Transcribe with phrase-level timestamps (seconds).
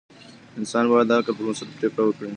[0.59, 2.29] انسان باید د عقل پر بنسټ پریکړې وکړي.